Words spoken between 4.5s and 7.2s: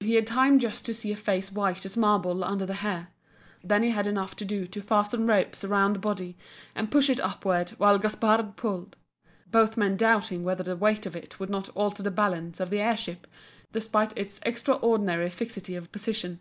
to fasten ropes round the body and push it